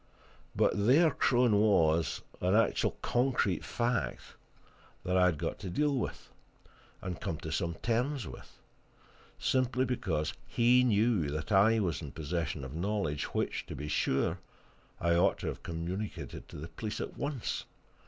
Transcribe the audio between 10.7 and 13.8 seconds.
knew that I was in possession of knowledge which, to